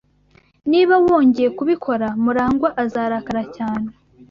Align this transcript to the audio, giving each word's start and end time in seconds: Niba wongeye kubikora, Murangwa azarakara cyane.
Niba 0.71 0.95
wongeye 1.05 1.49
kubikora, 1.57 2.07
Murangwa 2.23 2.69
azarakara 2.83 3.43
cyane. 3.55 3.87